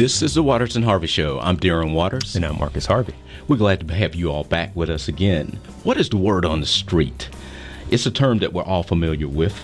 [0.00, 1.38] This is the Waters and Harvey Show.
[1.40, 2.34] I'm Darren Waters.
[2.34, 3.14] And I'm Marcus Harvey.
[3.46, 5.60] We're glad to have you all back with us again.
[5.82, 7.28] What is the word on the street?
[7.90, 9.62] It's a term that we're all familiar with.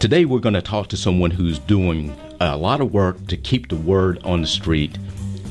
[0.00, 3.68] Today, we're going to talk to someone who's doing a lot of work to keep
[3.68, 4.98] the word on the street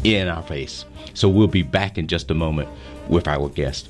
[0.03, 0.83] in our face.
[1.13, 2.67] So, we'll be back in just a moment
[3.07, 3.87] with our guest.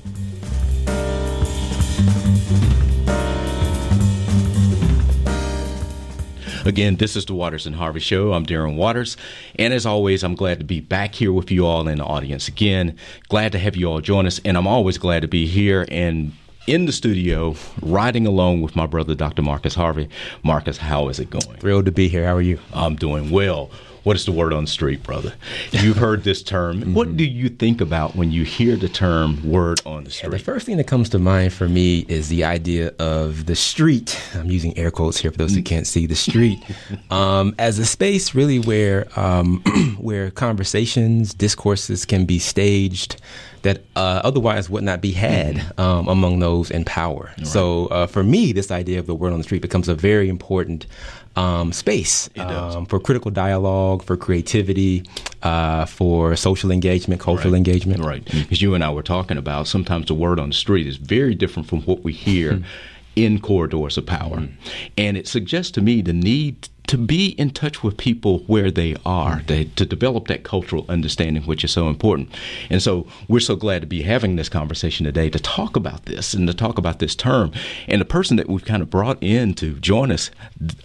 [6.66, 8.32] Again, this is the Waters and Harvey Show.
[8.32, 9.16] I'm Darren Waters.
[9.54, 12.48] And as always, I'm glad to be back here with you all in the audience
[12.48, 12.98] again.
[13.28, 14.40] Glad to have you all join us.
[14.44, 16.32] And I'm always glad to be here and
[16.66, 19.42] in the studio, riding along with my brother, Dr.
[19.42, 20.08] Marcus Harvey.
[20.42, 21.56] Marcus, how is it going?
[21.58, 22.26] Thrilled to be here.
[22.26, 22.58] How are you?
[22.74, 23.70] I'm doing well.
[24.06, 25.34] What is the word on the street, brother?
[25.72, 26.76] You've heard this term.
[26.80, 26.94] mm-hmm.
[26.94, 30.30] What do you think about when you hear the term word on the street?
[30.30, 33.56] Yeah, the first thing that comes to mind for me is the idea of the
[33.56, 34.16] street.
[34.34, 36.60] I'm using air quotes here for those who can't see the street
[37.10, 39.60] um, as a space really where um,
[39.98, 43.20] where conversations, discourses can be staged
[43.66, 45.80] that uh, otherwise would not be had mm-hmm.
[45.80, 47.34] um, among those in power.
[47.36, 47.46] Right.
[47.46, 50.28] So uh, for me, this idea of the word on the street becomes a very
[50.28, 50.86] important
[51.34, 55.04] um, space um, for critical dialogue, for creativity,
[55.42, 57.58] uh, for social engagement, cultural right.
[57.58, 58.04] engagement.
[58.04, 58.24] Right.
[58.24, 61.34] Because you and I were talking about sometimes the word on the street is very
[61.34, 62.54] different from what we hear.
[62.54, 62.64] Hmm.
[63.16, 64.36] in corridors of power.
[64.36, 64.52] Mm.
[64.98, 68.96] And it suggests to me the need to be in touch with people where they
[69.04, 72.28] are, to, to, develop that cultural understanding, which is so important.
[72.70, 76.34] And so we're so glad to be having this conversation today to talk about this
[76.34, 77.52] and to talk about this term.
[77.88, 80.30] And the person that we've kind of brought in to join us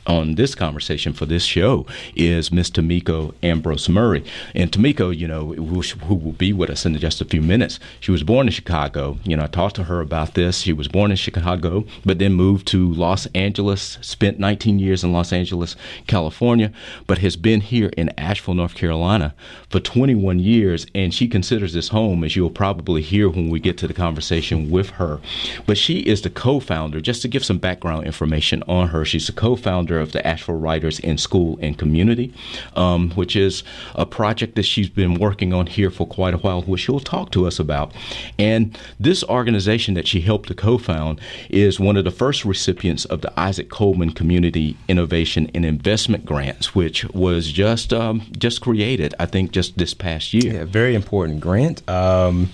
[0.07, 4.23] on this conversation for this show is Miss Tamiko Ambrose Murray.
[4.55, 8.11] And Tamiko, you know, who will be with us in just a few minutes, she
[8.11, 9.17] was born in Chicago.
[9.23, 10.59] You know, I talked to her about this.
[10.59, 15.11] She was born in Chicago, but then moved to Los Angeles, spent 19 years in
[15.11, 15.75] Los Angeles
[16.07, 16.71] California,
[17.07, 19.33] but has been here in Asheville, North Carolina
[19.69, 20.87] for 21 years.
[20.95, 24.69] And she considers this home, as you'll probably hear when we get to the conversation
[24.69, 25.19] with her.
[25.65, 29.27] But she is the co founder, just to give some background information on her, she's
[29.27, 32.33] the co founder of the Asheville Writers in School and Community,
[32.75, 33.63] um, which is
[33.95, 37.31] a project that she's been working on here for quite a while, which she'll talk
[37.31, 37.93] to us about.
[38.39, 41.19] And this organization that she helped to co found
[41.49, 46.25] is one of the first recipients of the Isaac Coleman Community Innovation and Investment Investment
[46.27, 50.53] grants, which was just um, just created, I think, just this past year.
[50.53, 51.81] Yeah, very important grant.
[51.89, 52.51] Um,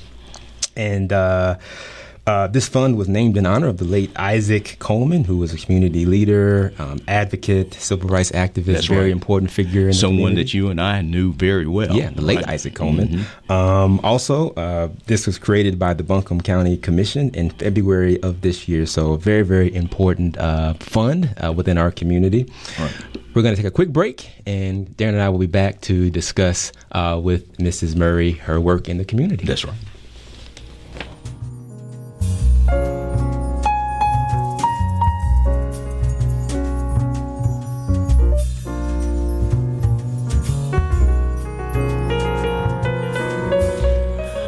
[0.77, 1.57] and uh,
[2.27, 5.57] uh, this fund was named in honor of the late Isaac Coleman, who was a
[5.57, 9.11] community leader, um, advocate, civil rights activist, That's very right.
[9.13, 11.95] important figure in someone that you and I knew very well.
[11.95, 12.49] Yeah, the late right.
[12.49, 13.07] Isaac Coleman.
[13.07, 13.51] Mm-hmm.
[13.51, 18.67] Um, also, uh, this was created by the Buncombe County Commission in February of this
[18.67, 18.85] year.
[18.85, 22.51] So, a very, very important uh, fund uh, within our community.
[22.77, 22.93] Right.
[23.33, 26.09] We're going to take a quick break, and Darren and I will be back to
[26.09, 27.95] discuss uh, with Mrs.
[27.95, 29.45] Murray her work in the community.
[29.45, 29.75] That's right.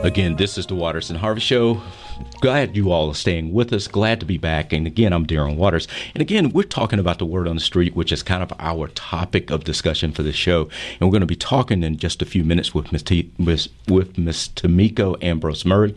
[0.09, 1.81] Again, this is the Waters and Harvey Show
[2.39, 3.87] glad you all are staying with us.
[3.87, 4.71] Glad to be back.
[4.71, 5.87] And again, I'm Darren Waters.
[6.13, 8.87] And again, we're talking about the word on the street, which is kind of our
[8.89, 10.69] topic of discussion for this show.
[10.93, 13.67] And we're going to be talking in just a few minutes with Miss T- with,
[13.87, 15.95] with Miss Tamiko Ambrose Murray.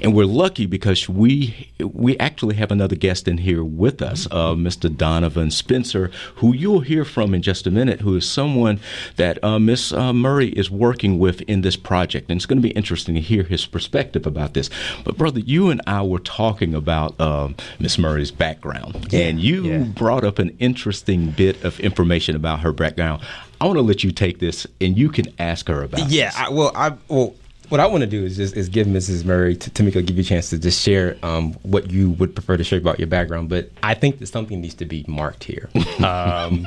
[0.00, 4.54] And we're lucky because we we actually have another guest in here with us, uh,
[4.54, 4.94] Mr.
[4.94, 8.80] Donovan Spencer, who you'll hear from in just a minute, who is someone
[9.16, 12.30] that uh, Miss uh, Murray is working with in this project.
[12.30, 14.70] And it's going to be interesting to hear his perspective about this.
[15.04, 19.64] But brother, you and I were talking about um, Miss Murray's background, yeah, and you
[19.64, 19.78] yeah.
[19.78, 23.22] brought up an interesting bit of information about her background.
[23.60, 26.08] I want to let you take this, and you can ask her about.
[26.10, 27.34] Yeah, I, well, I well
[27.68, 29.24] what I want to do is just is give Mrs.
[29.24, 32.56] Murray, to Tamiko, give you a chance to just share um, what you would prefer
[32.56, 33.48] to share about your background.
[33.48, 35.70] But I think that something needs to be marked here.
[36.04, 36.66] Um,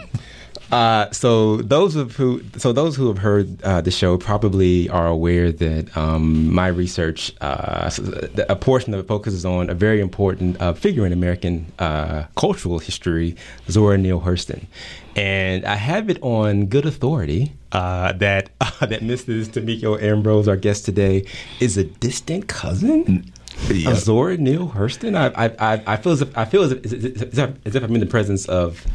[0.71, 5.07] uh, so those of who, so those who have heard uh, the show probably are
[5.07, 7.89] aware that um, my research, uh,
[8.49, 12.79] a portion of it focuses on a very important uh, figure in American uh, cultural
[12.79, 13.35] history,
[13.69, 14.65] Zora Neale Hurston,
[15.15, 19.47] and I have it on good authority uh, that that Mrs.
[19.47, 21.25] Tamiko Ambrose, our guest today,
[21.59, 23.31] is a distant cousin.
[23.87, 26.85] Of Zora Neale Hurston, I, I, I, I feel as if I feel as if,
[26.85, 28.85] as if, as if I'm in the presence of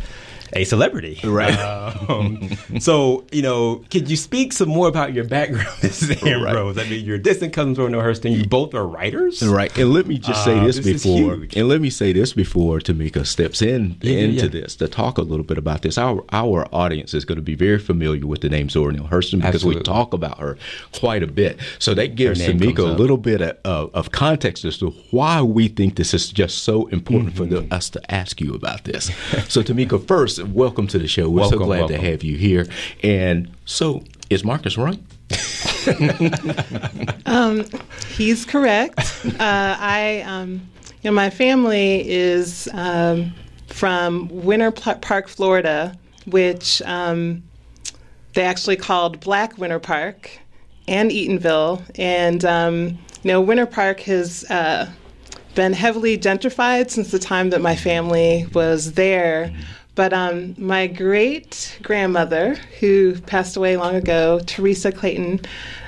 [0.54, 1.18] a celebrity.
[1.24, 1.52] Right.
[1.52, 2.50] Um,
[2.80, 6.26] so, you know, could you speak some more about your background, Mrs.
[6.26, 6.76] Ambrose?
[6.76, 6.86] Right.
[6.86, 8.36] I mean, you're distant cousins from Hurston.
[8.36, 9.42] You both are writers.
[9.42, 9.76] Right.
[9.78, 12.78] And let me just say uh, this, this before, and let me say this before
[12.78, 14.62] Tamika steps in yeah, into yeah.
[14.62, 15.98] this to talk a little bit about this.
[15.98, 19.38] Our our audience is going to be very familiar with the name Zora Neale Hurston
[19.38, 19.80] because Absolutely.
[19.80, 20.58] we talk about her
[20.92, 21.58] quite a bit.
[21.78, 25.68] So that gives Tamika a little bit of, of, of, context as to why we
[25.68, 27.38] think this is just so important mm-hmm.
[27.38, 29.06] for the, us to ask you about this.
[29.48, 31.28] so Tamika, first, welcome to the show.
[31.28, 31.96] We're welcome, so glad welcome.
[31.96, 32.66] to have you here.
[33.02, 34.98] And so, is Marcus right?
[37.26, 37.64] um,
[38.08, 38.98] he's correct.
[39.24, 40.68] Uh, I, um,
[41.02, 43.32] you know, my family is um,
[43.66, 45.96] from Winter Park, Florida,
[46.26, 47.42] which um,
[48.34, 50.30] they actually called Black Winter Park
[50.86, 51.82] and Eatonville.
[51.96, 54.90] And, um, you know, Winter Park has uh,
[55.54, 59.52] been heavily gentrified since the time that my family was there.
[59.94, 65.40] But um, my great grandmother, who passed away long ago, Teresa Clayton,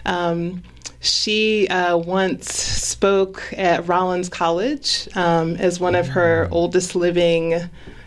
[0.04, 0.62] um,
[1.00, 7.60] she uh, once spoke at Rollins College um, as one of her oldest living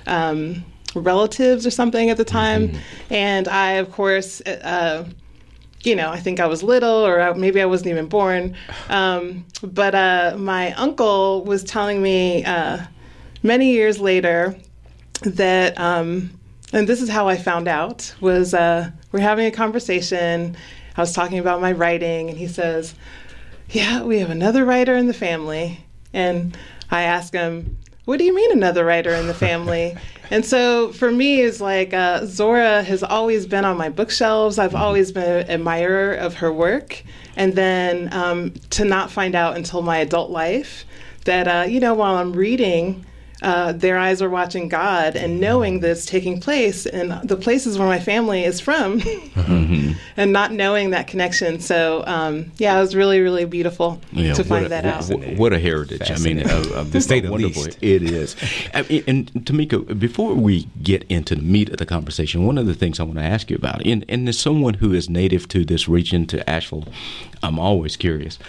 [0.06, 0.64] um,
[0.96, 2.70] relatives or something at the time.
[2.70, 3.14] Mm-hmm.
[3.14, 5.06] And I, of course, uh,
[5.84, 8.56] you know, I think I was little or maybe I wasn't even born.
[8.90, 12.86] Um, but uh, my uncle was telling me uh,
[13.44, 14.56] many years later
[15.22, 16.32] that, um,
[16.74, 20.56] and this is how I found out, was uh, we're having a conversation.
[20.96, 22.96] I was talking about my writing, and he says,
[23.70, 25.80] Yeah, we have another writer in the family.
[26.14, 26.58] And
[26.92, 29.96] I ask him, What do you mean, another writer in the family?
[30.32, 34.60] and so for me, it's like uh, Zora has always been on my bookshelves.
[34.60, 37.04] I've always been an admirer of her work.
[37.36, 40.86] And then um, to not find out until my adult life
[41.26, 43.06] that, uh, you know, while I'm reading,
[43.42, 47.88] uh, their eyes are watching God and knowing this taking place in the places where
[47.88, 49.92] my family is from mm-hmm.
[50.18, 51.60] and not knowing that connection.
[51.60, 55.38] So, um, yeah, it was really, really beautiful yeah, to find a, that out.
[55.38, 56.10] What a heritage.
[56.10, 57.78] I mean, of, of the state wonderful least.
[57.82, 58.36] it is.
[58.74, 62.66] I mean, and Tamika, before we get into the meat of the conversation, one of
[62.66, 65.48] the things I want to ask you about, and, and as someone who is native
[65.50, 66.86] to this region, to Asheville,
[67.44, 68.40] I'm always curious.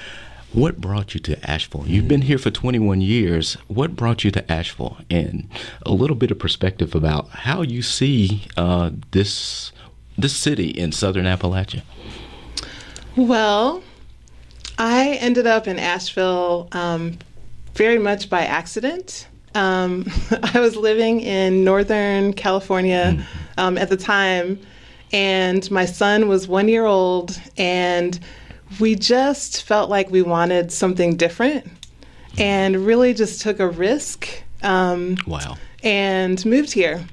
[0.52, 1.84] What brought you to Asheville?
[1.86, 3.54] You've been here for 21 years.
[3.66, 4.96] What brought you to Asheville?
[5.10, 5.46] And
[5.84, 9.72] a little bit of perspective about how you see uh, this
[10.16, 11.82] this city in Southern Appalachia.
[13.14, 13.82] Well,
[14.78, 17.18] I ended up in Asheville um,
[17.74, 19.28] very much by accident.
[19.54, 20.06] Um,
[20.54, 23.24] I was living in Northern California mm.
[23.58, 24.58] um, at the time,
[25.12, 28.18] and my son was one year old, and
[28.80, 31.66] we just felt like we wanted something different
[32.38, 34.28] and really just took a risk.
[34.62, 35.56] Um, wow.
[35.82, 37.04] And moved here.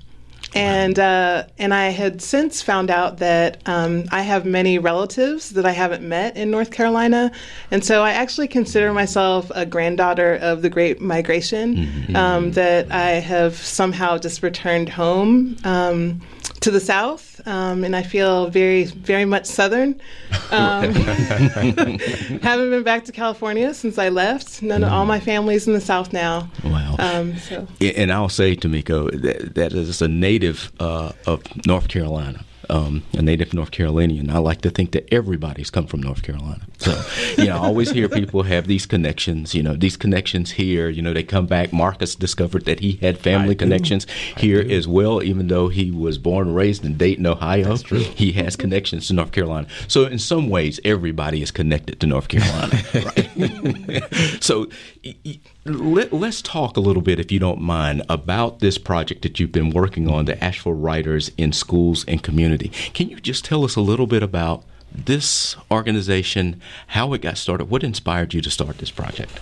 [0.55, 5.65] And uh, and I had since found out that um, I have many relatives that
[5.65, 7.33] I haven't met in North Carolina,
[7.71, 11.75] and so I actually consider myself a granddaughter of the Great Migration.
[11.75, 12.15] Mm-hmm.
[12.15, 16.21] Um, that I have somehow just returned home um,
[16.61, 20.01] to the south, um, and I feel very, very much southern.
[20.51, 24.62] Um, haven't been back to California since I left.
[24.62, 26.50] None of all my family's in the south now.
[26.63, 26.95] Wow.
[27.00, 27.68] Um, so.
[27.81, 33.21] And I'll say, Tamika, that, that is a native uh, of North Carolina um, a
[33.21, 34.29] native North Carolinian.
[34.29, 36.62] I like to think that everybody's come from North Carolina.
[36.77, 37.01] So,
[37.38, 40.89] you know, I always hear people have these connections, you know, these connections here.
[40.89, 41.71] You know, they come back.
[41.73, 44.13] Marcus discovered that he had family I connections do.
[44.38, 47.75] here as well, even though he was born and raised in Dayton, Ohio.
[47.75, 49.67] He has connections to North Carolina.
[49.88, 52.81] So, in some ways, everybody is connected to North Carolina.
[52.93, 54.03] right?
[54.41, 54.67] so,
[55.65, 59.51] let, us talk a little bit, if you don't mind, about this project that you've
[59.51, 62.69] been working on, the Asheville Writers in Schools and Community.
[62.93, 67.69] Can you just tell us a little bit about this organization, how it got started,
[67.69, 69.39] what inspired you to start this project?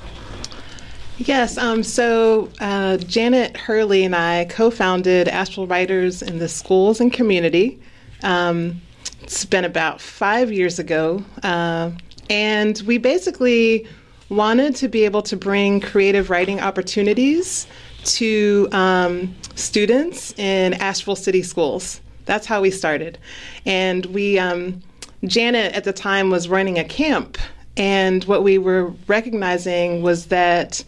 [1.17, 6.99] Yes, um, so uh, Janet Hurley and I co founded Asheville Writers in the Schools
[6.99, 7.79] and Community.
[8.23, 8.81] Um,
[9.21, 11.23] it's been about five years ago.
[11.43, 11.91] Uh,
[12.29, 13.87] and we basically
[14.29, 17.67] wanted to be able to bring creative writing opportunities
[18.03, 22.01] to um, students in Asheville City Schools.
[22.25, 23.17] That's how we started.
[23.65, 24.81] And we, um,
[25.25, 27.37] Janet at the time was running a camp,
[27.75, 30.83] and what we were recognizing was that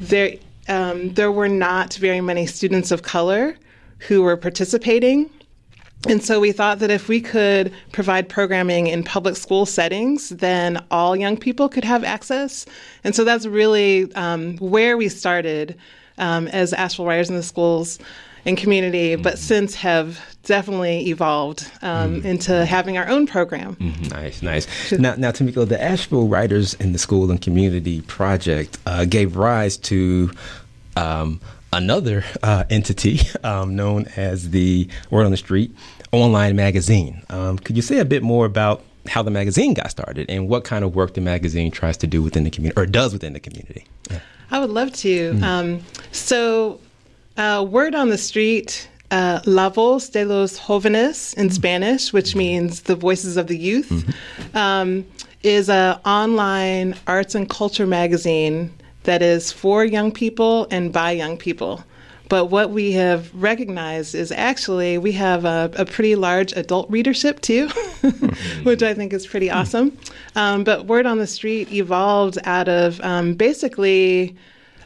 [0.00, 0.34] there,
[0.68, 3.56] um, there were not very many students of color
[3.98, 5.30] who were participating
[6.08, 10.84] and so we thought that if we could provide programming in public school settings, then
[10.90, 12.66] all young people could have access.
[13.04, 15.76] And so that's really um, where we started.
[16.18, 17.98] um, as Asheville Writers in the Schools
[18.46, 23.76] and community, but since have definitely evolved um, into having our own program.
[24.10, 24.92] Nice, nice.
[24.92, 29.76] Now, now, Tamiko, the Asheville Writers in the School and Community Project uh, gave rise
[29.78, 30.30] to
[30.96, 31.40] um,
[31.72, 35.74] another uh, entity um, known as the Word on the Street
[36.12, 37.22] online magazine.
[37.28, 40.64] Um, could you say a bit more about how the magazine got started and what
[40.64, 43.40] kind of work the magazine tries to do within the community or does within the
[43.40, 43.86] community?
[44.50, 45.38] I would love to.
[45.42, 45.82] Um,
[46.12, 46.80] so,
[47.36, 52.82] uh, word on the street, uh, La Voz de los Jóvenes in Spanish, which means
[52.82, 54.14] the voices of the youth,
[54.54, 55.04] um,
[55.42, 58.72] is a online arts and culture magazine
[59.04, 61.84] that is for young people and by young people.
[62.28, 67.40] But what we have recognized is actually we have a, a pretty large adult readership
[67.40, 67.68] too,
[68.62, 69.96] which I think is pretty awesome.
[70.34, 74.34] Um, but Word on the Street evolved out of um, basically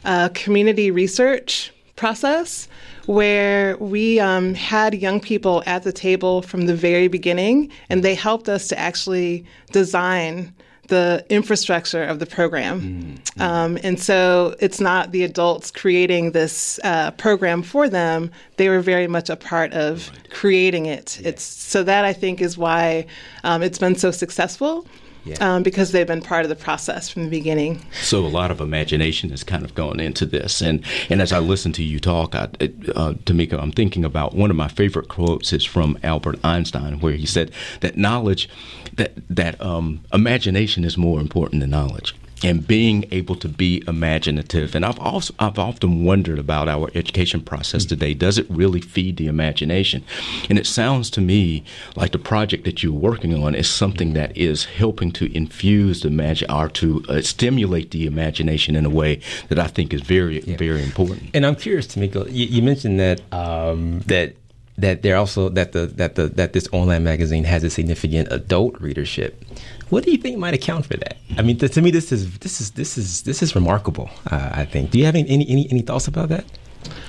[0.03, 2.67] a community research process
[3.05, 8.15] where we um, had young people at the table from the very beginning, and they
[8.15, 10.53] helped us to actually design
[10.89, 13.15] the infrastructure of the program.
[13.39, 18.81] Um, and so it's not the adults creating this uh, program for them, they were
[18.81, 21.21] very much a part of creating it.
[21.23, 23.05] It's so that I think is why
[23.43, 24.85] um, it's been so successful.
[25.29, 25.55] Yeah.
[25.55, 27.85] Um, because they've been part of the process from the beginning.
[28.01, 31.39] So a lot of imagination has kind of gone into this, and and as I
[31.39, 35.53] listen to you talk, I, uh, Tamika, I'm thinking about one of my favorite quotes
[35.53, 38.49] is from Albert Einstein, where he said that knowledge,
[38.93, 42.15] that that um, imagination is more important than knowledge.
[42.41, 47.41] And being able to be imaginative, and I've also I've often wondered about our education
[47.41, 48.13] process today.
[48.13, 50.03] Does it really feed the imagination?
[50.49, 51.63] And it sounds to me
[51.95, 56.09] like the project that you're working on is something that is helping to infuse the
[56.09, 60.39] imagine or to uh, stimulate the imagination in a way that I think is very
[60.41, 61.29] very important.
[61.33, 64.35] And I'm curious, Tamiko, you, you mentioned that um, that
[64.81, 68.79] that they're also that the that the that this online magazine has a significant adult
[68.79, 69.43] readership.
[69.89, 71.17] What do you think might account for that?
[71.37, 74.09] I mean, to, to me, this is this is this is this is remarkable.
[74.29, 74.91] Uh, I think.
[74.91, 76.45] Do you have any, any any any thoughts about that?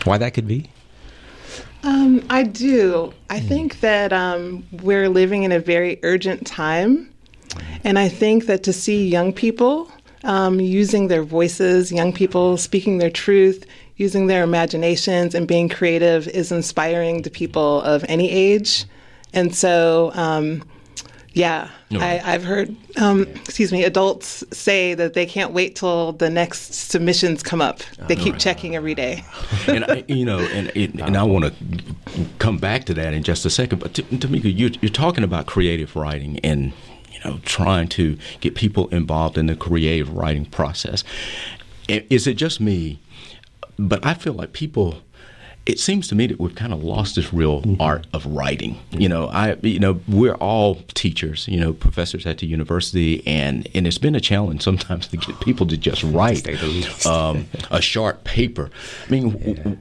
[0.04, 0.70] Why that could be?
[1.82, 3.14] Um, I do.
[3.30, 7.10] I think that um, we're living in a very urgent time.
[7.84, 9.90] And I think that to see young people
[10.24, 13.64] um, using their voices, young people speaking their truth,
[14.00, 18.86] using their imaginations, and being creative is inspiring to people of any age.
[19.34, 20.64] And so, um,
[21.34, 26.30] yeah, I, I've heard, um, excuse me, adults say that they can't wait till the
[26.30, 27.80] next submissions come up.
[28.08, 29.22] They keep checking every day.
[29.68, 33.22] and I, you know, and and, and I want to come back to that in
[33.22, 33.80] just a second.
[33.80, 36.72] But Tamika, you're, you're talking about creative writing and
[37.12, 41.04] you know trying to get people involved in the creative writing process.
[41.86, 42.98] Is it just me?
[43.88, 45.02] But I feel like people.
[45.66, 48.80] It seems to me that we've kind of lost this real art of writing.
[48.90, 53.68] You know, I you know we're all teachers, you know, professors at the university, and
[53.74, 56.48] and it's been a challenge sometimes to get people to just write
[57.06, 58.70] um, a sharp paper.
[59.06, 59.78] I mean, w-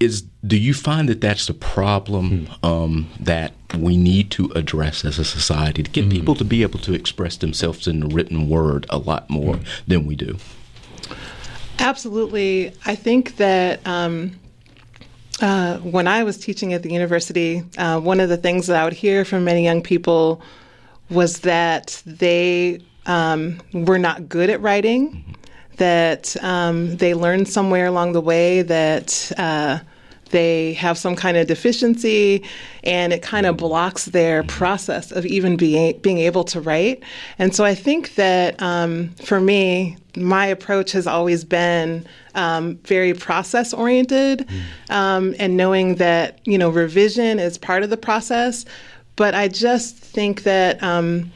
[0.00, 5.18] is do you find that that's the problem um, that we need to address as
[5.18, 8.86] a society to get people to be able to express themselves in the written word
[8.90, 10.38] a lot more than we do?
[11.78, 12.72] Absolutely.
[12.84, 14.32] I think that um,
[15.40, 18.84] uh, when I was teaching at the university, uh, one of the things that I
[18.84, 20.40] would hear from many young people
[21.10, 25.36] was that they um, were not good at writing,
[25.76, 29.32] that um, they learned somewhere along the way that.
[29.36, 29.78] Uh,
[30.30, 32.42] they have some kind of deficiency
[32.84, 37.02] and it kind of blocks their process of even being being able to write.
[37.38, 43.12] And so i think that um, for me my approach has always been um, very
[43.12, 44.48] process oriented
[44.88, 48.64] um, and knowing that you know revision is part of the process.
[49.16, 51.32] But i just think that um,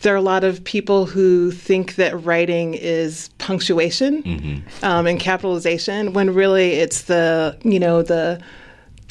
[0.00, 4.22] there are a lot of people who think that writing is punctuation
[4.82, 8.40] um, and capitalization when really it's the you know the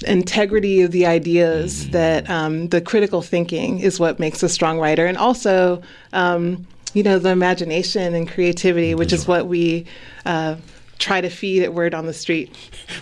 [0.05, 5.05] integrity of the ideas that um, the critical thinking is what makes a strong writer.
[5.05, 5.81] And also
[6.13, 9.85] um, you know the imagination and creativity which is what we
[10.25, 10.55] uh,
[10.97, 12.55] try to feed it word on the street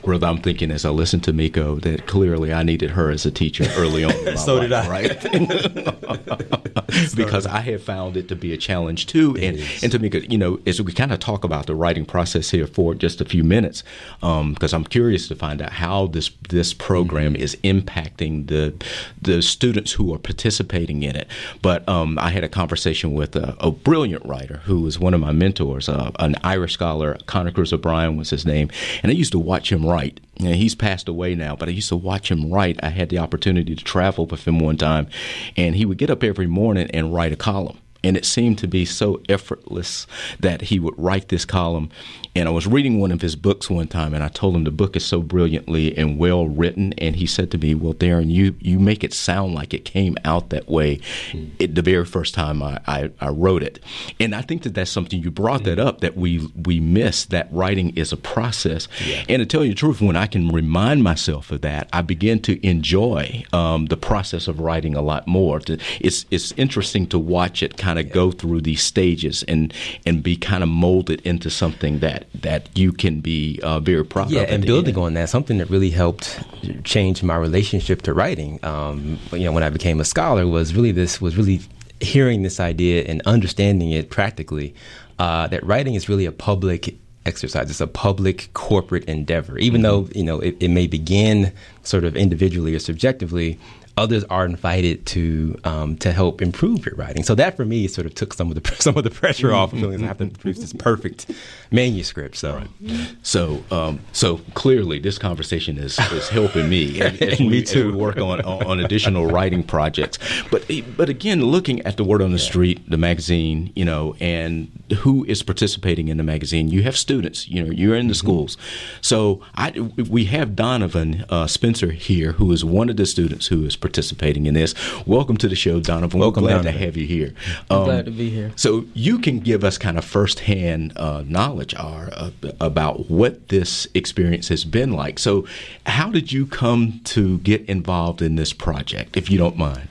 [0.03, 3.31] Where I'm thinking as I listen to Miko that clearly I needed her as a
[3.31, 4.11] teacher early on.
[4.11, 4.89] In my So did I.
[4.89, 5.05] Right?
[7.15, 9.35] because I have found it to be a challenge too.
[9.37, 12.67] And and Tamika, you know, as we kind of talk about the writing process here
[12.67, 13.83] for just a few minutes,
[14.21, 18.73] because I'm curious to find out how this this program is impacting the
[19.21, 21.27] the students who are participating in it.
[21.61, 25.19] But um, I had a conversation with a, a brilliant writer who was one of
[25.19, 28.69] my mentors, uh, an Irish scholar, Conor Cruise O'Brien was his name,
[29.03, 30.19] and I used to watch him write.
[30.39, 32.79] And he's passed away now, but I used to watch him write.
[32.81, 35.07] I had the opportunity to travel with him one time,
[35.55, 38.67] and he would get up every morning and write a column and it seemed to
[38.67, 40.05] be so effortless
[40.39, 41.89] that he would write this column.
[42.35, 44.71] And I was reading one of his books one time, and I told him the
[44.71, 46.93] book is so brilliantly and well written.
[46.97, 50.17] And he said to me, "Well, Darren, you you make it sound like it came
[50.23, 50.99] out that way
[51.31, 51.49] mm.
[51.59, 53.79] it, the very first time I, I, I, wrote it."
[54.19, 57.47] And I think that that's something you brought that up that we we miss that
[57.51, 58.87] writing is a process.
[59.05, 59.23] Yeah.
[59.29, 62.41] And to tell you the truth, when I can remind myself of that, I begin
[62.43, 65.61] to enjoy um, the process of writing a lot more.
[65.99, 69.73] It's it's interesting to watch it kind kind of go through these stages and
[70.05, 74.29] and be kind of molded into something that that you can be uh, very proud
[74.29, 74.49] yeah, of.
[74.49, 76.39] Yeah, and building on that, something that really helped
[76.83, 78.59] change my relationship to writing.
[78.63, 81.61] Um, you know, when I became a scholar, was really this was really
[81.99, 84.75] hearing this idea and understanding it practically.
[85.17, 87.69] Uh, that writing is really a public exercise.
[87.69, 89.57] It's a public corporate endeavor.
[89.57, 90.05] Even mm-hmm.
[90.05, 91.53] though you know it, it, may begin
[91.83, 93.59] sort of individually or subjectively,
[93.97, 97.23] others are invited to um, to help improve your writing.
[97.23, 99.73] So that for me sort of took some of the some of the pressure off
[99.73, 101.31] of feeling I have to produce this perfect
[101.71, 102.35] manuscript.
[102.35, 103.15] So, right.
[103.23, 107.89] so um, so clearly this conversation is, is helping me as, as we, me too.
[107.89, 110.17] As we work on on additional writing projects.
[110.51, 112.43] But but again, looking at the word on the yeah.
[112.43, 116.69] street, the magazine, you know, and who is participating in the magazine.
[116.69, 117.47] You have students.
[117.47, 118.27] You know, you're in the mm-hmm.
[118.27, 118.57] schools.
[119.01, 123.65] So I we have Donovan uh, Spencer here, who is one of the students who
[123.65, 124.73] is participating in this.
[125.05, 126.19] Welcome to the show, Donovan.
[126.19, 126.73] Welcome, We're glad Donovan.
[126.73, 127.35] to have you here.
[127.69, 128.51] Um, glad to be here.
[128.55, 133.87] So you can give us kind of firsthand uh, knowledge are, uh, about what this
[133.93, 135.19] experience has been like.
[135.19, 135.45] So
[135.85, 139.87] how did you come to get involved in this project, if you don't mind?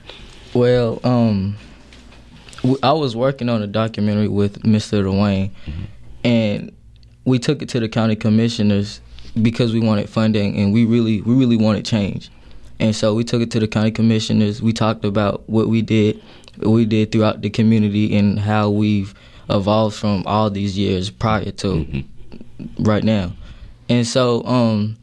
[0.53, 1.55] Well, um,
[2.83, 5.05] I was working on a documentary with Mr.
[5.05, 5.83] Dwayne, mm-hmm.
[6.25, 6.75] and
[7.23, 8.99] we took it to the county commissioners
[9.41, 12.29] because we wanted funding and we really we really wanted change.
[12.79, 14.61] And so we took it to the county commissioners.
[14.61, 16.21] We talked about what we did,
[16.57, 19.13] what we did throughout the community, and how we've
[19.49, 22.83] evolved from all these years prior to mm-hmm.
[22.83, 23.31] right now.
[23.87, 24.97] And so um,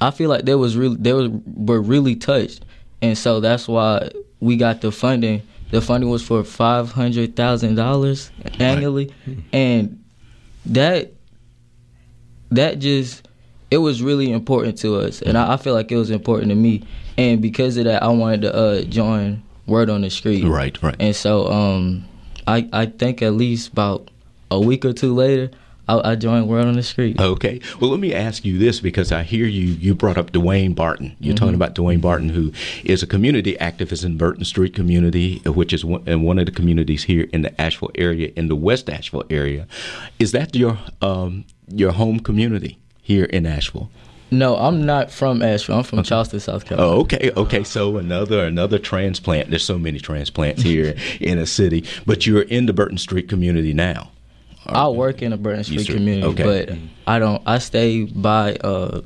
[0.00, 2.64] I feel like there was really they was were really touched,
[3.02, 4.10] and so that's why
[4.40, 5.42] we got the funding.
[5.72, 9.38] The funding was for five hundred thousand dollars annually, right.
[9.52, 10.04] and
[10.66, 11.12] that
[12.50, 13.25] that just
[13.70, 16.54] it was really important to us, and I, I, feel like it was important to
[16.54, 16.84] me.
[17.18, 20.44] And because of that, I wanted to uh, join Word on the Street.
[20.44, 20.96] Right, right.
[21.00, 22.04] And so, um,
[22.46, 24.10] I I think at least about
[24.50, 25.50] a week or two later,
[25.88, 27.20] I, I joined Word on the Street.
[27.20, 27.60] Okay.
[27.80, 31.16] Well, let me ask you this because I hear you you brought up Dwayne Barton.
[31.18, 31.44] You're mm-hmm.
[31.44, 32.52] talking about Dwayne Barton, who
[32.84, 36.52] is a community activist in Burton Street community, which is one, in one of the
[36.52, 39.66] communities here in the Asheville area, in the West Asheville area.
[40.18, 42.78] Is that your um, your home community?
[43.06, 43.88] Here in Asheville?
[44.32, 45.76] No, I'm not from Asheville.
[45.76, 46.08] I'm from okay.
[46.08, 46.92] Charleston, South Carolina.
[46.92, 47.62] Oh, okay, okay.
[47.62, 49.50] So another another transplant.
[49.50, 53.72] There's so many transplants here in a city, but you're in the Burton Street community
[53.72, 54.10] now.
[54.66, 56.66] I work in the Burton Street community, okay.
[56.66, 57.40] but I don't.
[57.46, 59.02] I stay by uh,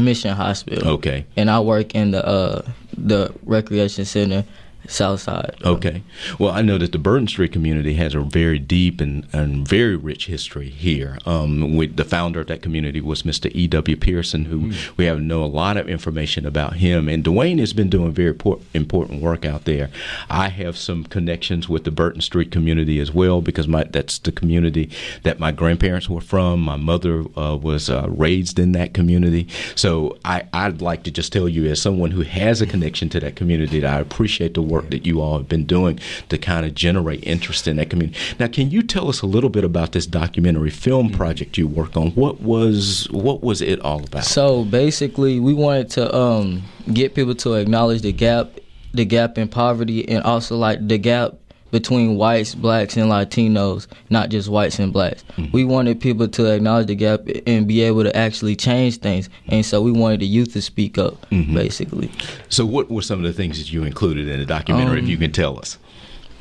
[0.00, 0.88] Mission Hospital.
[0.92, 2.62] Okay, and I work in the uh,
[2.96, 4.46] the recreation center
[4.88, 5.56] South Side.
[5.64, 6.02] Okay.
[6.38, 9.96] Well, I know that the Burton Street community has a very deep and, and very
[9.96, 11.18] rich history here.
[11.26, 13.50] Um, we, the founder of that community was Mr.
[13.54, 13.96] E.W.
[13.96, 14.96] Pearson, who mm.
[14.96, 17.08] we have know a lot of information about him.
[17.08, 19.90] And Dwayne has been doing very por- important work out there.
[20.30, 24.32] I have some connections with the Burton Street community as well because my that's the
[24.32, 24.90] community
[25.22, 26.60] that my grandparents were from.
[26.60, 29.48] My mother uh, was uh, raised in that community.
[29.74, 33.20] So I, I'd like to just tell you, as someone who has a connection to
[33.20, 36.66] that community, that I appreciate the work that you all have been doing to kind
[36.66, 38.18] of generate interest in that community.
[38.38, 41.96] Now, can you tell us a little bit about this documentary film project you worked
[41.96, 42.10] on?
[42.12, 44.24] What was what was it all about?
[44.24, 46.62] So basically, we wanted to um,
[46.92, 48.50] get people to acknowledge the gap,
[48.92, 51.34] the gap in poverty, and also like the gap
[51.70, 55.24] between whites, blacks, and Latinos, not just whites and blacks.
[55.36, 55.52] Mm-hmm.
[55.52, 59.28] We wanted people to acknowledge the gap and be able to actually change things.
[59.48, 61.54] And so we wanted the youth to speak up, mm-hmm.
[61.54, 62.10] basically.
[62.48, 65.10] So, what were some of the things that you included in the documentary, um, if
[65.10, 65.78] you can tell us?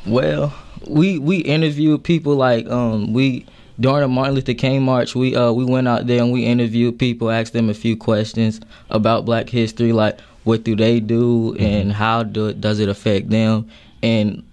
[0.06, 0.54] Well,
[0.88, 3.46] we we interviewed people like um, we
[3.80, 6.98] during the Martin Luther King march, we uh, we went out there and we interviewed
[6.98, 8.60] people, asked them a few questions
[8.90, 11.64] about Black history, like what do they do mm-hmm.
[11.64, 13.70] and how do, does it affect them,
[14.02, 14.44] and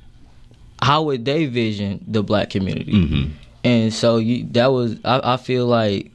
[0.84, 2.92] how would they vision the black community?
[2.92, 3.32] Mm-hmm.
[3.64, 6.10] And so you, that was I, I, feel like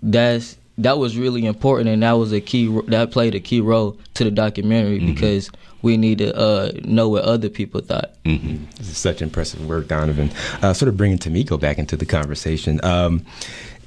[0.00, 3.98] that's that was really important, and that was a key that played a key role
[4.14, 5.12] to the documentary mm-hmm.
[5.12, 5.50] because
[5.82, 8.14] we need to uh, know what other people thought.
[8.22, 8.66] Mm-hmm.
[8.76, 10.30] This is such impressive work, Donovan.
[10.62, 12.78] Uh, sort of bringing Tamiko back into the conversation.
[12.84, 13.26] Um,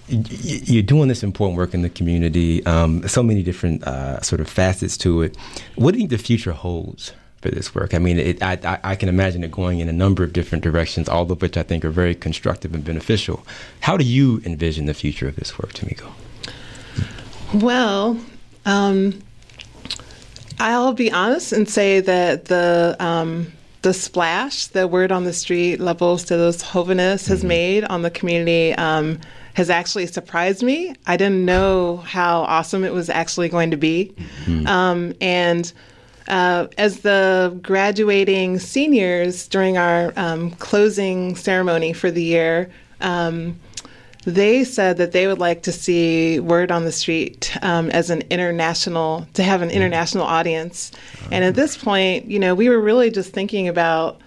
[0.10, 2.66] you're doing this important work in the community.
[2.66, 5.38] Um, so many different uh, sort of facets to it.
[5.76, 7.94] What do you think the future holds for this work?
[7.94, 11.08] I mean, it, I, I, can imagine it going in a number of different directions,
[11.08, 13.46] all of which I think are very constructive and beneficial.
[13.82, 16.12] How do you envision the future of this work, Tamiko?
[17.54, 18.20] Well,
[18.66, 19.22] um,
[20.60, 25.80] I'll be honest and say that the um, the splash the word on the street,
[25.80, 27.48] La Voz de los Jóvenes, has mm-hmm.
[27.48, 29.20] made on the community um,
[29.54, 30.96] has actually surprised me.
[31.08, 34.14] I didn't know how awesome it was actually going to be.
[34.46, 34.68] Mm-hmm.
[34.68, 35.72] Um, and
[36.30, 42.70] uh, as the graduating seniors during our um, closing ceremony for the year,
[43.02, 43.60] um,
[44.26, 48.22] they said that they would like to see Word on the Street um, as an
[48.30, 50.92] international, to have an international audience.
[51.32, 54.20] And at this point, you know, we were really just thinking about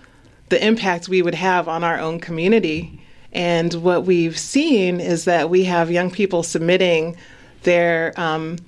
[0.48, 3.00] the impact we would have on our own community.
[3.32, 7.16] And what we've seen is that we have young people submitting
[7.62, 8.58] their um,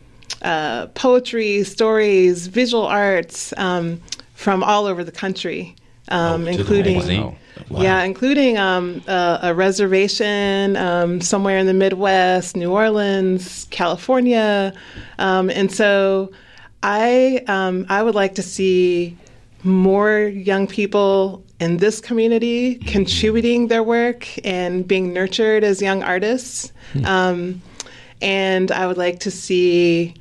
[0.44, 4.00] uh, poetry, stories, visual arts um,
[4.34, 5.74] from all over the country,
[6.08, 7.36] um, oh, including.
[7.70, 7.80] Wow.
[7.80, 14.74] Yeah, including um, a, a, reservation um, somewhere in the Midwest, New Orleans, California,
[15.18, 16.32] um, and so
[16.82, 19.16] I um, I would like to see
[19.62, 26.72] more young people in this community contributing their work and being nurtured as young artists,
[26.92, 27.04] hmm.
[27.06, 27.62] um,
[28.20, 30.14] and I would like to see,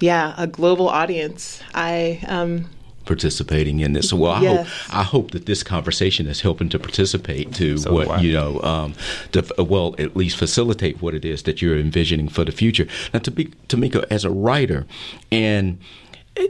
[0.00, 1.62] yeah, a global audience.
[1.74, 2.66] I um,
[3.08, 4.10] participating in this.
[4.10, 4.68] So, well, I yes.
[4.68, 8.60] hope I hope that this conversation is helping to participate to so what you know,
[8.62, 8.94] um,
[9.32, 12.86] to well, at least facilitate what it is that you're envisioning for the future.
[13.12, 14.86] Now, to be Tomiko, as a writer,
[15.32, 15.78] and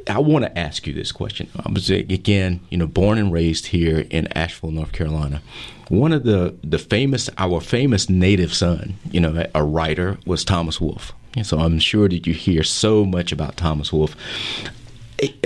[0.09, 1.49] I want to ask you this question.
[1.65, 5.43] I was again, you know, born and raised here in Asheville, North Carolina.
[5.89, 10.81] One of the the famous, our famous native son, you know, a writer was Thomas
[10.81, 11.13] Wolfe.
[11.43, 14.17] So I'm sure that you hear so much about Thomas Wolfe.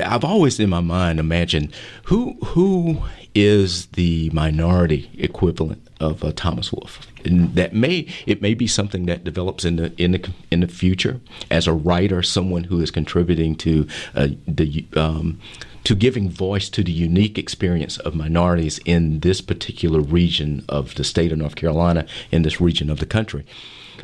[0.02, 3.02] I've always in my mind imagined who who
[3.34, 7.06] is the minority equivalent of uh, Thomas Wolfe.
[7.24, 10.68] And that may it may be something that develops in the in the in the
[10.68, 15.38] future as a writer, someone who is contributing to uh, the um,
[15.84, 21.04] to giving voice to the unique experience of minorities in this particular region of the
[21.04, 23.44] state of North Carolina, in this region of the country.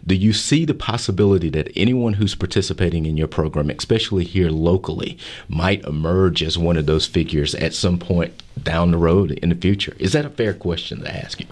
[0.07, 5.19] Do you see the possibility that anyone who's participating in your program, especially here locally,
[5.49, 8.33] might emerge as one of those figures at some point
[8.63, 9.95] down the road in the future?
[9.99, 11.47] Is that a fair question to ask you?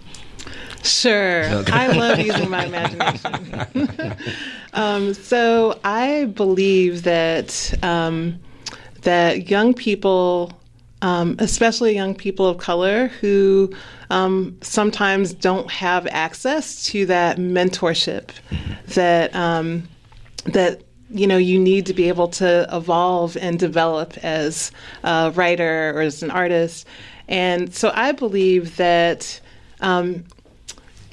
[0.82, 1.44] Sure.
[1.44, 1.72] Okay.
[1.72, 4.16] I love using my imagination.
[4.74, 8.38] um, so I believe that um,
[9.02, 10.52] that young people,
[11.02, 13.72] um, especially young people of color, who
[14.10, 18.30] um, sometimes don't have access to that mentorship
[18.94, 19.88] that um,
[20.44, 24.72] that you know you need to be able to evolve and develop as
[25.04, 26.86] a writer or as an artist
[27.28, 29.40] and so i believe that
[29.80, 30.24] um,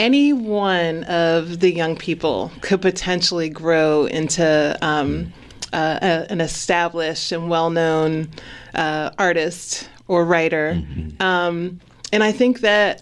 [0.04, 5.32] any one of the young people could potentially grow into um,
[5.72, 8.30] uh, a, an established and well-known
[8.76, 11.22] uh, artist or writer mm-hmm.
[11.22, 11.80] um,
[12.12, 13.02] and I think that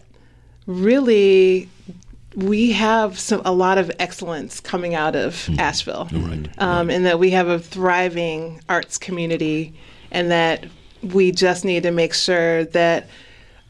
[0.68, 1.68] really
[2.36, 5.60] we have some, a lot of excellence coming out of mm-hmm.
[5.60, 6.48] Asheville, right.
[6.60, 9.74] Um, and that we have a thriving arts community,
[10.12, 10.66] and that
[11.04, 13.10] we just need to make sure that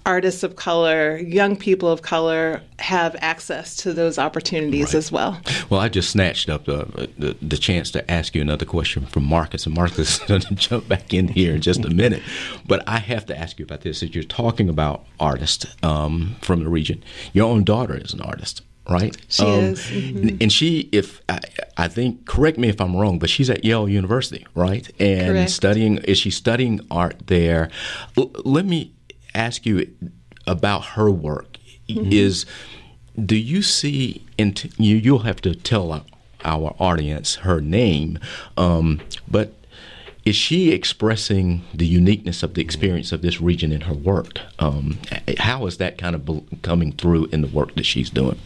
[0.05, 4.95] artists of color, young people of color have access to those opportunities right.
[4.95, 5.39] as well.
[5.69, 9.25] Well, I just snatched up the, the, the chance to ask you another question from
[9.25, 12.23] Marcus, and Marcus is going to jump back in here in just a minute.
[12.65, 14.01] But I have to ask you about this.
[14.01, 18.61] As you're talking about artists um, from the region, your own daughter is an artist
[18.89, 19.15] right?
[19.29, 19.79] She um, is.
[19.81, 20.37] Mm-hmm.
[20.41, 21.39] And she, if I,
[21.77, 24.89] I, think, correct me if I'm wrong, but she's at Yale University, right?
[24.99, 25.51] And correct.
[25.51, 27.69] studying, is she studying art there?
[28.17, 28.93] L- let me
[29.33, 29.87] ask you
[30.47, 32.11] about her work mm-hmm.
[32.11, 32.45] is
[33.25, 36.03] do you see into you you'll have to tell our,
[36.43, 38.19] our audience her name
[38.57, 39.53] um, but
[40.23, 44.97] is she expressing the uniqueness of the experience of this region in her work um,
[45.39, 48.39] how is that kind of coming through in the work that she's doing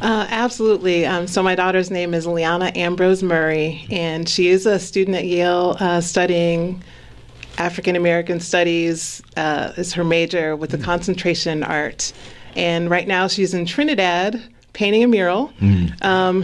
[0.00, 1.06] uh, absolutely.
[1.06, 5.24] Um, so my daughter's name is Liana Ambrose Murray, and she is a student at
[5.24, 6.82] Yale uh, studying
[7.58, 12.12] African American Studies uh, is her major with a concentration in art.
[12.54, 14.42] And right now she's in Trinidad
[14.72, 15.52] painting a mural.
[15.60, 16.04] Mm.
[16.04, 16.42] Um,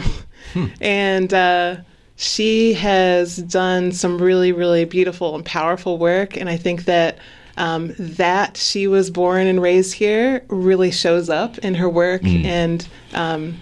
[0.52, 0.66] hmm.
[0.80, 1.76] And uh,
[2.16, 6.36] she has done some really, really beautiful and powerful work.
[6.36, 7.18] And I think that
[7.58, 12.22] um, that she was born and raised here really shows up in her work.
[12.22, 12.44] Mm.
[12.44, 13.60] And um,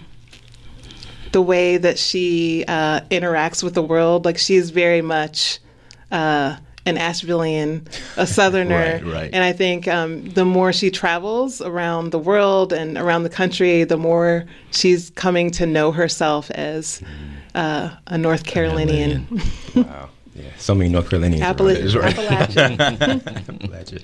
[1.31, 4.25] the way that she uh, interacts with the world.
[4.25, 5.59] Like she is very much
[6.11, 7.85] uh, an Ashevillean,
[8.17, 9.29] a Southerner, Right, right.
[9.33, 13.83] and I think um, the more she travels around the world and around the country,
[13.83, 17.01] the more she's coming to know herself as
[17.55, 19.27] uh, a North Carolinian.
[19.75, 20.09] Wow.
[20.33, 21.43] Yeah, so many North Carolinians.
[21.43, 21.75] Appala-
[22.53, 22.71] there.
[23.49, 24.01] Appalachian.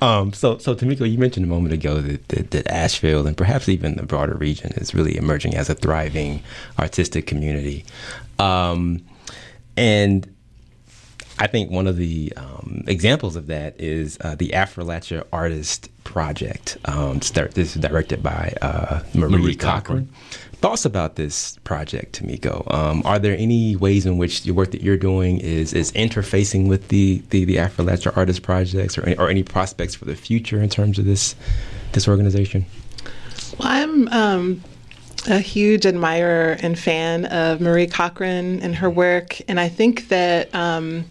[0.00, 3.68] Um, so, so Tamiko, you mentioned a moment ago that, that, that Asheville and perhaps
[3.68, 6.42] even the broader region is really emerging as a thriving
[6.78, 7.84] artistic community.
[8.38, 9.04] Um,
[9.76, 10.26] and
[11.38, 16.78] I think one of the um, examples of that is uh, the Affrilachian Artist Project.
[16.86, 20.06] Um, it's this is directed by uh, Marie, Marie Cochran.
[20.06, 20.08] Cochran.
[20.54, 22.72] Thoughts about this project, Tamiko?
[22.72, 26.68] Um, are there any ways in which the work that you're doing is is interfacing
[26.68, 30.62] with the the, the Affrilachian Artist Projects, or any, or any prospects for the future
[30.62, 31.36] in terms of this
[31.92, 32.64] this organization?
[33.58, 34.62] Well, I'm um,
[35.28, 40.54] a huge admirer and fan of Marie Cochran and her work, and I think that
[40.54, 41.04] um,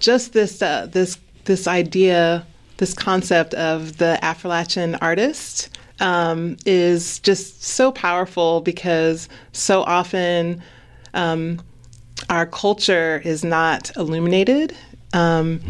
[0.00, 2.46] just this uh, this this idea,
[2.78, 5.70] this concept of the Affrilachian artist.
[6.00, 10.62] Um, is just so powerful because so often
[11.12, 11.60] um,
[12.28, 14.76] our culture is not illuminated
[15.12, 15.60] um,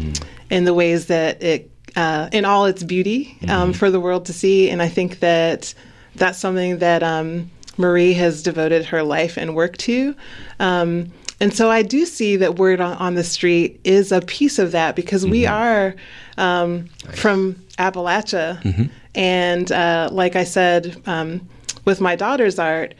[0.49, 4.33] in the ways that it, uh, in all its beauty, um, for the world to
[4.33, 4.69] see.
[4.69, 5.73] And I think that
[6.15, 10.15] that's something that um, Marie has devoted her life and work to.
[10.59, 14.59] Um, and so I do see that Word on, on the Street is a piece
[14.59, 15.95] of that because we are
[16.37, 18.89] um, from Appalachia.
[19.15, 21.47] And uh, like I said, um,
[21.85, 22.93] with my daughter's art,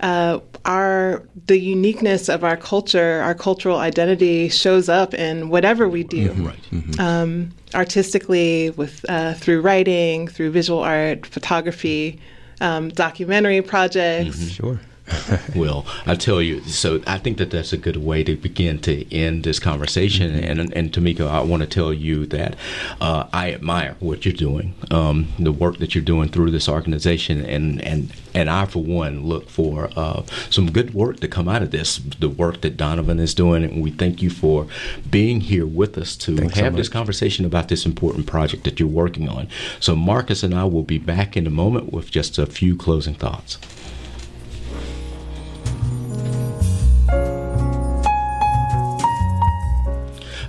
[0.00, 6.02] uh, our the uniqueness of our culture, our cultural identity shows up in whatever we
[6.04, 7.00] do, Right.
[7.00, 12.20] um, artistically, with uh, through writing, through visual art, photography,
[12.60, 14.50] um, documentary projects.
[14.50, 14.78] Sure.
[15.54, 19.14] Well, I tell you, so I think that that's a good way to begin to
[19.14, 20.34] end this conversation.
[20.34, 22.56] And and Tamika, I want to tell you that
[23.00, 27.44] uh, I admire what you're doing, um, the work that you're doing through this organization,
[27.44, 31.62] and and and I, for one, look for uh, some good work to come out
[31.62, 31.96] of this.
[31.96, 34.66] The work that Donovan is doing, and we thank you for
[35.10, 38.78] being here with us to Thanks so have this conversation about this important project that
[38.78, 39.48] you're working on.
[39.80, 43.14] So, Marcus and I will be back in a moment with just a few closing
[43.14, 43.58] thoughts.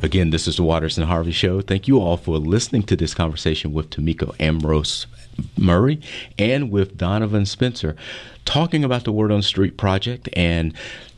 [0.07, 1.59] Again, this is the Waters and Harvey Show.
[1.59, 5.05] Thank you all for listening to this conversation with Tamiko Ambrose
[5.57, 6.01] Murray
[6.37, 7.95] and with Donovan Spencer,
[8.45, 10.73] talking about the Word on Street project and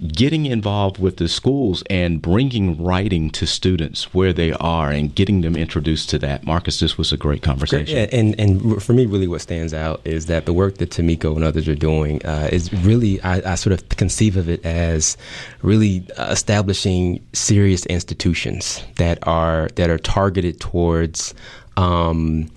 [0.07, 5.41] getting involved with the schools and bringing writing to students where they are and getting
[5.41, 6.43] them introduced to that.
[6.43, 8.09] Marcus, this was a great conversation.
[8.11, 11.43] And and for me, really, what stands out is that the work that Tamiko and
[11.43, 15.15] others are doing uh, is really, I, I sort of conceive of it as
[15.61, 21.33] really establishing serious institutions that are that are targeted towards.
[21.77, 22.49] Um,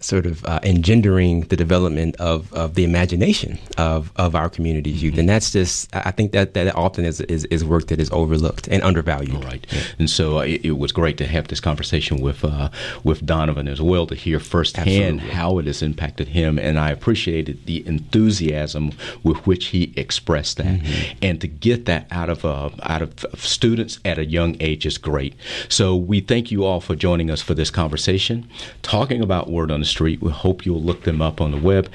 [0.00, 5.18] sort of uh, engendering the development of, of the imagination of, of our community's youth,
[5.18, 8.66] and that's just I think that that often is, is is work that is overlooked
[8.68, 9.44] and undervalued.
[9.44, 9.66] Right,
[9.98, 12.70] and so uh, it, it was great to have this conversation with uh,
[13.04, 15.30] with Donovan as well to hear firsthand Absolutely.
[15.30, 20.80] how it has impacted him, and I appreciated the enthusiasm with which he expressed that,
[21.20, 24.96] and to get that out of uh, out of students at a young age is
[24.96, 25.34] great.
[25.68, 28.48] So we thank you all for joining us for this conversation,
[28.82, 30.22] talking about Word on the Street.
[30.22, 31.90] We hope you'll look them up on the web,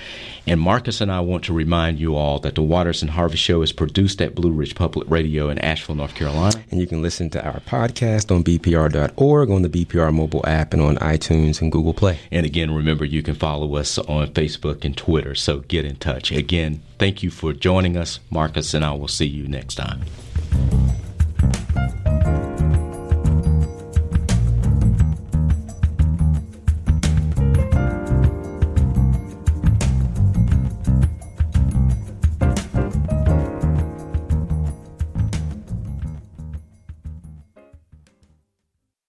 [0.46, 3.62] and Marcus and I want to remind you all that the Waters and Harvey Show
[3.62, 6.64] is produced at Blue Ridge Public Radio in Asheville, North Carolina.
[6.70, 10.82] And you can listen to our podcast on bpr.org, on the BPR mobile app, and
[10.82, 12.20] on iTunes and Google Play.
[12.32, 15.36] And again, remember you can follow us on Facebook and Twitter.
[15.36, 16.32] So get in touch.
[16.32, 18.20] Again, thank you for joining us.
[18.30, 20.02] Marcus and I will see you next time.